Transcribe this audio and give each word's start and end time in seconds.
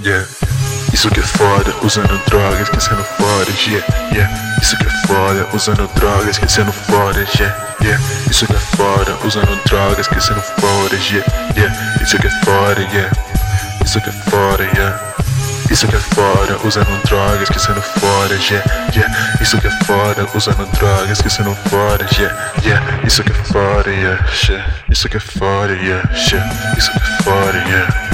yeah. 0.00 0.26
Isso 0.92 1.10
que 1.10 1.20
é 1.20 1.22
foda, 1.22 1.74
usando 1.82 2.18
drogas, 2.26 2.62
esquecendo 2.62 3.04
fora, 3.04 3.46
yeah, 3.66 3.86
yeah. 4.12 4.58
Isso 4.60 4.76
que 4.78 4.86
é 4.86 4.90
foda, 5.06 5.48
usando 5.52 5.90
drogas, 5.94 6.28
esquecendo 6.30 6.72
fora, 6.72 7.26
yeah, 7.38 7.76
yeah. 7.82 8.02
Isso 8.30 8.46
que 8.46 8.54
é 8.54 8.58
foda, 8.58 9.16
usando 9.24 9.62
drogas, 9.66 10.00
esquecendo 10.00 10.40
fora, 10.40 10.96
yeah, 10.96 11.52
yeah. 11.56 12.02
Isso 12.02 12.18
que 12.18 12.26
é 12.26 12.30
foda, 12.44 12.80
yeah. 12.80 13.10
Isso 13.84 14.00
que 14.00 14.08
é 14.08 14.12
foda, 14.12 14.64
yeah. 14.74 15.14
Isso 15.70 15.86
que 15.88 15.96
é 15.96 15.98
foda, 15.98 16.58
usando 16.64 17.02
drogas, 17.04 17.42
esquecendo 17.42 17.82
fora, 17.82 18.34
yeah, 18.34 18.90
yeah. 18.94 19.38
Isso 19.40 19.58
que 19.58 19.66
é 19.66 19.70
foda, 19.84 20.26
usando 20.34 20.66
drogas, 20.78 21.10
esquecendo 21.10 21.54
fora, 21.68 22.06
yeah, 22.18 22.52
yeah. 22.64 23.06
Isso 23.06 23.22
que 23.22 23.32
é 23.32 23.34
foda, 23.34 23.90
yeah, 23.90 24.26
yeah. 24.48 24.72
Isso 24.88 25.08
que 25.08 25.16
é 25.16 25.20
foda, 25.20 25.72
yeah. 25.74 26.10
Isso 26.14 26.90
que 26.92 26.98
é 26.98 27.22
foda, 27.22 27.58
yeah. 27.68 28.05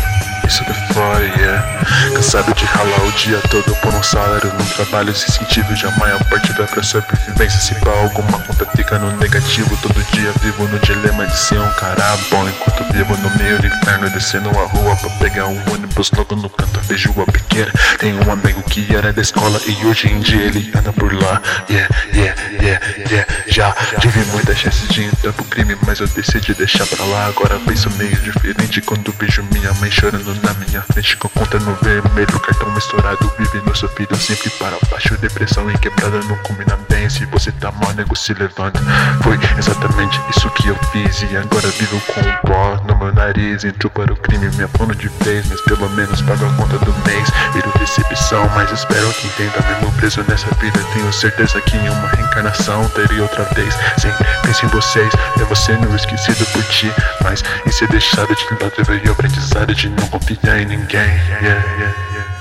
Que 0.53 0.65
é 0.69 1.41
yeah. 1.41 1.85
Cansado 2.15 2.53
de 2.55 2.67
ralar 2.67 3.03
o 3.07 3.13
dia 3.13 3.41
todo 3.49 3.75
por 3.77 3.95
um 3.95 4.03
salário 4.03 4.53
num 4.53 4.65
trabalho 4.77 5.15
sem 5.15 5.31
sentido. 5.31 5.75
Já 5.75 5.89
a 5.89 5.99
maior 5.99 6.23
parte 6.25 6.53
vai 6.53 6.67
pra 6.67 6.83
sobrevivência. 6.83 7.59
Se 7.59 7.75
pra 7.77 7.91
alguma 7.91 8.39
conta 8.41 8.67
fica 8.77 8.99
no 8.99 9.17
negativo. 9.17 9.75
Todo 9.79 9.95
dia 10.13 10.31
vivo 10.43 10.69
no 10.69 10.79
dilema 10.81 11.27
de 11.27 11.39
ser 11.39 11.59
um 11.59 11.73
cara 11.73 12.19
bom. 12.31 12.47
Enquanto 12.47 12.93
vivo 12.93 13.17
no 13.17 13.31
meio 13.39 13.59
do 13.61 13.67
inferno, 13.67 14.11
descendo 14.11 14.51
a 14.51 14.67
rua 14.67 14.95
pra 14.97 15.09
pegar 15.21 15.47
um 15.47 15.59
ônibus 15.73 15.82
logo 16.17 16.37
no 16.37 16.49
canto. 16.49 16.81
Vejo 16.83 17.13
a 17.21 17.31
pequena. 17.31 17.73
Tem 17.99 18.15
um 18.15 18.33
amigo 18.33 18.63
que 18.63 18.95
era 18.95 19.13
da 19.13 19.23
escola 19.23 19.61
e 19.67 19.87
hoje 19.87 20.09
em 20.09 20.21
dia 20.21 20.43
ele 20.43 20.71
anda 20.77 20.93
por 20.93 21.13
lá. 21.13 21.41
Yeah, 21.69 21.95
yeah, 22.15 22.43
yeah, 22.61 22.87
yeah. 23.11 23.33
Já 23.47 23.73
tive 24.01 24.25
muita 24.33 24.55
chance 24.55 24.87
de 24.89 25.05
entrar 25.05 25.33
pro 25.33 25.45
crime, 25.45 25.77
mas 25.87 26.01
eu 26.01 26.09
decidi 26.09 26.55
deixar 26.55 26.87
pra 26.87 27.05
lá. 27.05 27.27
Agora 27.27 27.59
penso 27.61 27.91
meio 27.93 28.17
diferente 28.17 28.81
quando 28.81 29.13
vejo 29.19 29.43
minha 29.53 29.73
mãe 29.75 29.91
chorando 29.91 30.35
na 30.43 30.55
minha 30.55 30.83
frente 30.83 31.17
com 31.17 31.29
conta 31.29 31.59
no 31.59 31.75
vermelho, 31.77 32.41
cartão 32.41 32.77
estourado, 32.77 33.33
vive 33.39 33.63
nosso 33.67 33.89
filho 33.89 34.17
sempre 34.17 34.51
para 34.51 34.77
baixo, 34.91 35.17
depressão 35.19 35.71
e 35.71 35.79
quebrada 35.79 36.21
não 36.23 36.37
combina 36.39 36.79
bem. 36.89 37.09
Se 37.09 37.25
você 37.27 37.51
tá 37.53 37.71
mal, 37.73 37.93
nego 37.95 38.17
se 38.17 38.33
levanta. 38.35 38.81
Foi 39.23 39.39
exatamente 39.59 40.21
isso 40.35 40.49
que 40.51 40.69
eu 40.69 40.77
fiz 40.93 41.23
e 41.23 41.37
agora 41.37 41.69
vivo 41.69 42.01
com 42.07 42.21
um 42.21 42.37
pó 42.47 42.83
no 42.87 42.97
meu 42.97 43.13
nariz. 43.13 43.65
Entrou 43.65 43.91
para 43.91 44.13
o 44.13 44.17
crime, 44.17 44.49
me 44.57 44.65
afono 44.65 44.95
de 44.95 45.09
vez, 45.23 45.47
mas 45.49 45.61
pelo 45.63 45.82
menos 45.91 46.23
pago 46.23 46.47
a 46.47 46.53
conta 46.55 46.79
do 46.79 46.93
mês. 47.07 47.29
Viro 47.53 47.73
decepção, 47.79 48.49
mas 48.55 48.71
espero 48.71 49.13
que 49.15 49.27
entenda. 49.27 49.61
Mesmo 49.69 49.93
preso 49.93 50.25
nessa 50.29 50.49
vida, 50.57 50.79
tenho 50.93 51.13
certeza 51.13 51.61
que 51.61 51.77
em 51.77 51.89
uma 51.89 52.09
reencarnação 52.09 52.89
teria 52.91 53.23
outra 53.23 53.45
vez. 53.55 53.75
Sempre 53.99 54.27
penso 54.43 54.67
em 54.67 54.69
vocês, 54.69 55.13
devo 55.37 55.55
sendo 55.55 55.95
esquecido 55.95 56.45
por 56.53 56.63
ti, 56.65 56.93
mas 57.23 57.43
em 57.67 57.73
ser 57.73 57.89
deixado 57.89 58.35
de 58.35 58.45
lado 58.63 58.85
veio 58.87 59.09
o 59.09 59.13
aprendizado 59.13 59.75
de 59.75 59.89
não 59.89 60.09
confiar 60.09 60.61
em 60.61 60.67
ninguém. 60.67 61.01
Yeah, 61.01 61.41
yeah, 61.41 61.65
yeah. 61.79 62.33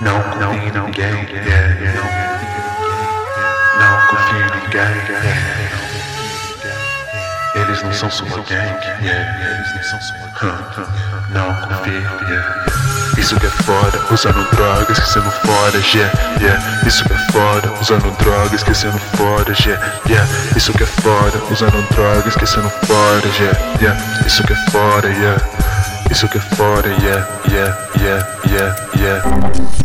Não 0.00 0.22
confie 0.22 0.68
em 0.68 0.72
ninguém. 0.72 1.28
Yeah, 1.30 1.80
yeah. 1.80 2.02
Não 3.78 4.06
confie 4.08 4.36
em 4.36 4.50
ninguém. 4.60 5.63
Eles 7.74 7.82
não 7.82 7.92
são 7.92 8.08
sua 8.08 8.28
gang. 8.28 8.46
Yeah, 9.02 9.50
eles 9.50 9.74
não 9.74 9.82
são 9.82 10.00
sua 10.00 10.28
gang. 10.40 10.86
Não 11.30 11.52
confie. 11.66 11.90
Yeah. 12.30 12.64
Isso 13.18 13.34
que 13.40 13.46
é 13.46 13.50
foda, 13.50 14.00
usando 14.12 14.48
drogas, 14.52 14.90
esquecendo 14.90 15.30
fora, 15.30 15.76
yeah, 15.92 16.38
yeah. 16.40 16.86
Isso 16.86 17.04
que 17.04 17.12
é 17.12 17.18
foda, 17.32 17.72
usando 17.80 18.16
drogas, 18.18 18.52
esquecendo 18.52 18.98
fora, 19.16 19.52
yeah, 19.64 20.00
yeah. 20.08 20.30
Isso 20.56 20.72
que 20.72 20.84
é 20.84 20.86
foda, 20.86 21.42
usando 21.50 21.88
drogas, 21.90 22.26
esquecendo 22.28 22.70
fora, 22.86 23.26
yeah, 23.40 23.58
yeah. 23.80 24.24
Isso 24.24 24.44
que 24.44 24.52
é 24.52 24.56
foda, 24.70 25.08
yeah. 25.08 25.42
Isso 26.12 26.28
que 26.28 26.38
é 26.38 26.40
foda, 26.40 26.88
yeah, 26.88 27.26
yeah, 27.48 27.76
yeah, 27.98 28.26
yeah, 28.46 28.76
yeah. 28.96 29.83